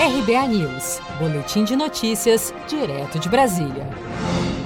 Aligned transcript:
RBA 0.00 0.48
News, 0.48 0.98
Boletim 1.18 1.62
de 1.62 1.76
Notícias, 1.76 2.54
direto 2.66 3.18
de 3.18 3.28
Brasília. 3.28 3.86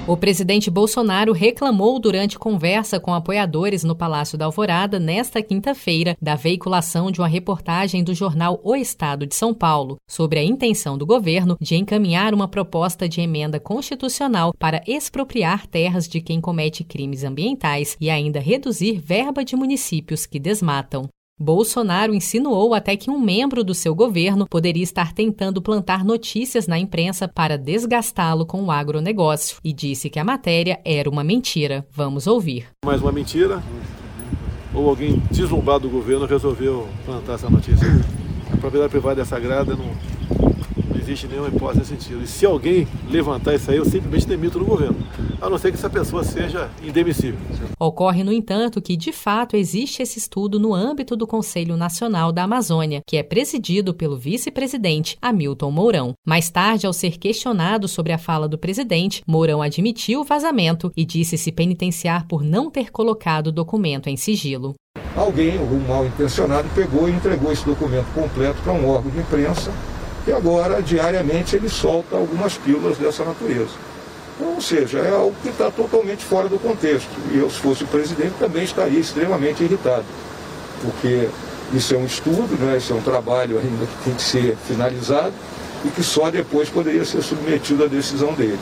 O 0.07 0.15
presidente 0.15 0.71
Bolsonaro 0.71 1.33
reclamou 1.33 1.99
durante 1.99 2.39
conversa 2.39 3.01
com 3.01 3.13
apoiadores 3.13 3.83
no 3.83 3.97
Palácio 3.97 4.37
da 4.37 4.45
Alvorada 4.45 4.97
nesta 4.97 5.43
quinta-feira 5.43 6.15
da 6.21 6.35
veiculação 6.35 7.11
de 7.11 7.19
uma 7.19 7.27
reportagem 7.27 8.01
do 8.01 8.13
jornal 8.13 8.61
O 8.63 8.77
Estado 8.77 9.27
de 9.27 9.35
São 9.35 9.53
Paulo 9.53 9.97
sobre 10.09 10.39
a 10.39 10.43
intenção 10.43 10.97
do 10.97 11.05
governo 11.05 11.57
de 11.59 11.75
encaminhar 11.75 12.33
uma 12.33 12.47
proposta 12.47 13.09
de 13.09 13.19
emenda 13.19 13.59
constitucional 13.59 14.53
para 14.57 14.81
expropriar 14.87 15.67
terras 15.67 16.07
de 16.07 16.21
quem 16.21 16.39
comete 16.39 16.81
crimes 16.81 17.25
ambientais 17.25 17.97
e 17.99 18.09
ainda 18.09 18.39
reduzir 18.39 19.01
verba 19.01 19.43
de 19.43 19.57
municípios 19.57 20.25
que 20.25 20.39
desmatam. 20.39 21.09
Bolsonaro 21.37 22.13
insinuou 22.13 22.73
até 22.73 22.95
que 22.95 23.11
um 23.11 23.19
membro 23.19 23.61
do 23.61 23.73
seu 23.73 23.93
governo 23.93 24.47
poderia 24.47 24.83
estar 24.83 25.11
tentando 25.11 25.61
plantar 25.61 26.05
notícias 26.05 26.65
na 26.65 26.79
imprensa 26.79 27.27
para 27.27 27.57
desgastá-lo 27.57 28.45
com 28.45 28.63
o 28.63 28.71
agronegócio 28.71 29.57
e 29.61 29.73
disse 29.73 30.09
que 30.09 30.17
a 30.17 30.23
matéria 30.23 30.79
era 30.85 31.09
uma 31.09 31.25
mentira. 31.25 31.85
Vamos 31.91 32.25
ouvir. 32.25 32.67
Mais 32.85 33.01
uma 33.01 33.11
mentira? 33.11 33.61
Ou 34.73 34.87
alguém 34.87 35.21
deslumbrado 35.29 35.89
do 35.89 35.89
governo 35.89 36.25
resolveu 36.25 36.87
plantar 37.05 37.33
essa 37.33 37.49
notícia? 37.49 37.85
A 38.53 38.55
propriedade 38.55 38.91
privada 38.91 39.21
é 39.21 39.25
sagrada, 39.25 39.75
não, 39.75 39.91
existe 40.99 41.27
nenhuma 41.27 41.49
hipótese 41.49 41.79
nesse 41.79 42.03
sentido. 42.03 42.23
E 42.23 42.27
se 42.27 42.45
alguém 42.45 42.87
levantar 43.09 43.55
isso 43.55 43.69
aí, 43.71 43.77
eu 43.77 43.85
simplesmente 43.85 44.27
demito 44.27 44.59
no 44.59 44.65
governo, 44.65 44.97
a 45.41 45.49
não 45.49 45.57
ser 45.57 45.71
que 45.71 45.77
essa 45.77 45.89
pessoa 45.89 46.23
seja 46.23 46.69
indemissível. 46.83 47.39
Ocorre, 47.79 48.23
no 48.23 48.31
entanto, 48.31 48.81
que 48.81 48.95
de 48.95 49.11
fato 49.11 49.55
existe 49.55 50.01
esse 50.01 50.17
estudo 50.17 50.59
no 50.59 50.73
âmbito 50.73 51.15
do 51.15 51.27
Conselho 51.27 51.75
Nacional 51.75 52.31
da 52.31 52.43
Amazônia, 52.43 53.01
que 53.05 53.17
é 53.17 53.23
presidido 53.23 53.93
pelo 53.93 54.17
vice-presidente 54.17 55.17
Hamilton 55.21 55.71
Mourão. 55.71 56.13
Mais 56.25 56.49
tarde, 56.49 56.87
ao 56.87 56.93
ser 56.93 57.17
questionado 57.17 57.87
sobre 57.87 58.13
a 58.13 58.17
fala 58.17 58.47
do 58.47 58.57
presidente, 58.57 59.21
Mourão 59.27 59.61
admitiu 59.61 60.21
o 60.21 60.23
vazamento 60.23 60.91
e 60.95 61.05
disse 61.05 61.37
se 61.37 61.51
penitenciar 61.51 62.27
por 62.27 62.43
não 62.43 62.69
ter 62.69 62.91
colocado 62.91 63.47
o 63.47 63.51
documento 63.51 64.07
em 64.07 64.17
sigilo. 64.17 64.73
Alguém, 65.15 65.57
algum 65.57 65.79
mal 65.87 66.05
intencionado, 66.05 66.67
pegou 66.75 67.07
e 67.07 67.11
entregou 67.11 67.51
esse 67.51 67.65
documento 67.65 68.07
completo 68.13 68.61
para 68.61 68.73
um 68.73 68.89
órgão 68.89 69.11
de 69.11 69.19
imprensa 69.19 69.71
e 70.27 70.31
agora, 70.31 70.81
diariamente, 70.81 71.55
ele 71.55 71.69
solta 71.69 72.15
algumas 72.15 72.57
pílulas 72.57 72.97
dessa 72.97 73.23
natureza. 73.23 73.73
Então, 74.35 74.55
ou 74.55 74.61
seja, 74.61 74.99
é 74.99 75.11
algo 75.11 75.35
que 75.41 75.49
está 75.49 75.69
totalmente 75.69 76.23
fora 76.23 76.49
do 76.49 76.59
contexto. 76.59 77.09
E 77.31 77.37
eu, 77.37 77.49
se 77.49 77.59
fosse 77.59 77.83
o 77.83 77.87
presidente, 77.87 78.33
também 78.39 78.63
estaria 78.63 78.99
extremamente 78.99 79.63
irritado, 79.63 80.05
porque 80.81 81.29
isso 81.73 81.93
é 81.93 81.97
um 81.97 82.05
estudo, 82.05 82.57
né? 82.59 82.77
isso 82.77 82.93
é 82.93 82.95
um 82.95 83.01
trabalho 83.01 83.57
ainda 83.57 83.85
que 83.85 84.03
tem 84.03 84.13
que 84.13 84.21
ser 84.21 84.57
finalizado 84.67 85.33
e 85.83 85.89
que 85.89 86.03
só 86.03 86.29
depois 86.29 86.69
poderia 86.69 87.05
ser 87.05 87.21
submetido 87.21 87.83
à 87.83 87.87
decisão 87.87 88.33
dele. 88.33 88.59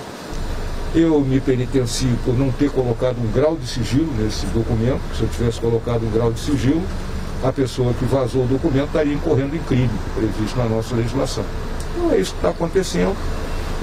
Eu 0.93 1.19
me 1.21 1.39
penitencio 1.39 2.15
por 2.23 2.37
não 2.37 2.51
ter 2.51 2.69
colocado 2.69 3.17
um 3.17 3.31
grau 3.31 3.55
de 3.55 3.67
sigilo 3.67 4.13
nesse 4.19 4.45
documento, 4.47 5.01
se 5.17 5.23
eu 5.23 5.29
tivesse 5.29 5.59
colocado 5.59 6.05
um 6.05 6.11
grau 6.11 6.31
de 6.31 6.39
sigilo, 6.39 6.83
a 7.43 7.51
pessoa 7.51 7.93
que 7.93 8.05
vazou 8.05 8.43
o 8.43 8.47
documento 8.47 8.87
estaria 8.87 9.13
incorrendo 9.13 9.55
em 9.55 9.59
crime 9.59 9.89
previsto 10.15 10.57
na 10.57 10.65
nossa 10.65 10.95
legislação. 10.95 11.43
Não 11.97 12.11
é 12.11 12.17
isso 12.17 12.31
que 12.31 12.37
está 12.37 12.49
acontecendo 12.49 13.15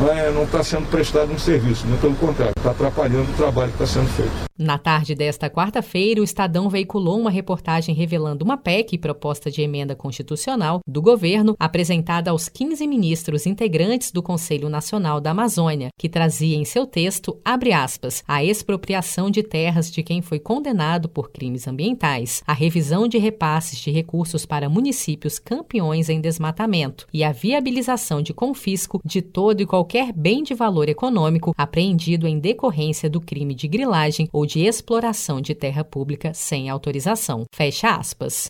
é, 0.08 0.30
não 0.30 0.44
está 0.44 0.62
sendo 0.62 0.88
prestado 0.88 1.32
um 1.32 1.38
serviço, 1.38 1.86
muito 1.86 2.00
pelo 2.00 2.16
contrário, 2.16 2.54
está 2.56 2.70
atrapalhando 2.70 3.30
o 3.30 3.34
trabalho 3.34 3.72
que 3.72 3.82
está 3.82 4.00
sendo 4.00 4.08
feito. 4.08 4.50
Na 4.60 4.76
tarde 4.76 5.14
desta 5.14 5.48
quarta-feira, 5.48 6.20
o 6.20 6.24
Estadão 6.24 6.68
veiculou 6.68 7.18
uma 7.18 7.30
reportagem 7.30 7.94
revelando 7.94 8.44
uma 8.44 8.58
PEC, 8.58 8.98
proposta 8.98 9.50
de 9.50 9.62
emenda 9.62 9.96
constitucional, 9.96 10.80
do 10.86 11.00
governo, 11.00 11.56
apresentada 11.58 12.30
aos 12.30 12.46
15 12.46 12.86
ministros 12.86 13.46
integrantes 13.46 14.12
do 14.12 14.22
Conselho 14.22 14.68
Nacional 14.68 15.18
da 15.18 15.30
Amazônia, 15.30 15.88
que 15.98 16.10
trazia 16.10 16.56
em 16.58 16.64
seu 16.66 16.86
texto, 16.86 17.38
abre 17.42 17.72
aspas, 17.72 18.22
a 18.28 18.44
expropriação 18.44 19.30
de 19.30 19.42
terras 19.42 19.90
de 19.90 20.02
quem 20.02 20.20
foi 20.20 20.38
condenado 20.38 21.08
por 21.08 21.30
crimes 21.30 21.66
ambientais, 21.66 22.42
a 22.46 22.52
revisão 22.52 23.08
de 23.08 23.16
repasses 23.16 23.78
de 23.78 23.90
recursos 23.90 24.44
para 24.44 24.68
municípios 24.68 25.38
campeões 25.38 26.10
em 26.10 26.20
desmatamento 26.20 27.06
e 27.14 27.24
a 27.24 27.32
viabilização 27.32 28.20
de 28.20 28.34
confisco 28.34 29.00
de 29.02 29.22
todo 29.22 29.62
e 29.62 29.66
qualquer 29.66 29.89
qualquer 29.90 30.12
bem 30.12 30.44
de 30.44 30.54
valor 30.54 30.88
econômico 30.88 31.52
apreendido 31.58 32.28
em 32.28 32.38
decorrência 32.38 33.10
do 33.10 33.20
crime 33.20 33.56
de 33.56 33.66
grilagem 33.66 34.28
ou 34.32 34.46
de 34.46 34.60
exploração 34.60 35.40
de 35.40 35.52
terra 35.52 35.82
pública 35.82 36.32
sem 36.32 36.70
autorização. 36.70 37.42
Fecha 37.52 37.96
aspas. 37.96 38.46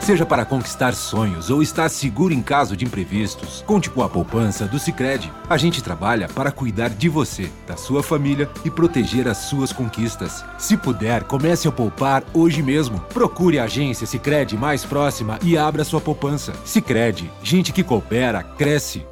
Seja 0.00 0.26
para 0.26 0.44
conquistar 0.44 0.92
sonhos 0.94 1.50
ou 1.50 1.62
estar 1.62 1.88
seguro 1.88 2.34
em 2.34 2.42
caso 2.42 2.76
de 2.76 2.84
imprevistos, 2.84 3.62
conte 3.64 3.88
com 3.88 4.02
a 4.02 4.08
poupança 4.08 4.66
do 4.66 4.76
Sicredi. 4.76 5.30
A 5.48 5.56
gente 5.56 5.80
trabalha 5.80 6.26
para 6.26 6.50
cuidar 6.50 6.88
de 6.88 7.08
você, 7.08 7.48
da 7.64 7.76
sua 7.76 8.02
família 8.02 8.50
e 8.64 8.70
proteger 8.70 9.28
as 9.28 9.38
suas 9.38 9.72
conquistas. 9.72 10.44
Se 10.58 10.76
puder, 10.76 11.22
comece 11.22 11.68
a 11.68 11.72
poupar 11.72 12.24
hoje 12.34 12.60
mesmo. 12.60 12.98
Procure 13.14 13.60
a 13.60 13.64
agência 13.64 14.04
Sicredi 14.04 14.56
mais 14.56 14.84
próxima 14.84 15.38
e 15.44 15.56
abra 15.56 15.84
sua 15.84 16.00
poupança. 16.00 16.52
Sicredi, 16.64 17.30
gente 17.40 17.72
que 17.72 17.84
coopera 17.84 18.42
cresce 18.42 19.11